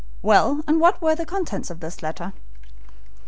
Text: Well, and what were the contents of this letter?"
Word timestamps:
Well, 0.23 0.63
and 0.65 0.81
what 0.81 0.99
were 0.99 1.13
the 1.13 1.27
contents 1.27 1.69
of 1.69 1.79
this 1.79 2.01
letter?" 2.01 2.33